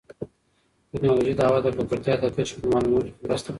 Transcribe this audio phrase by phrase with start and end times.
[0.89, 3.49] ټیکنالوژي د هوا د ککړتیا د کچې په معلومولو کې مرسته کوي.